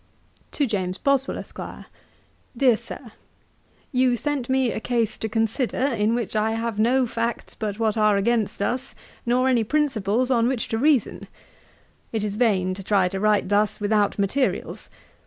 'TO 0.51 0.65
JAMES 0.65 0.97
BOSWELL, 0.97 1.37
ESQ. 1.37 1.59
'DEAR 2.57 2.75
SIR, 2.75 3.11
'You 3.91 4.17
sent 4.17 4.49
me 4.49 4.71
a 4.71 4.79
case 4.79 5.15
to 5.19 5.29
consider, 5.29 5.77
in 5.77 6.15
which 6.15 6.35
I 6.35 6.53
have 6.53 6.79
no 6.79 7.05
facts 7.05 7.53
but 7.53 7.77
what 7.77 7.95
are 7.97 8.17
against 8.17 8.63
us, 8.63 8.95
nor 9.27 9.47
any 9.47 9.63
principles 9.63 10.31
on 10.31 10.47
which 10.47 10.69
to 10.69 10.79
reason. 10.79 11.27
It 12.11 12.23
is 12.23 12.35
vain 12.35 12.73
to 12.73 12.83
try 12.83 13.09
to 13.09 13.19
write 13.19 13.49
thus 13.49 13.79
without 13.79 14.17
materials. 14.17 14.89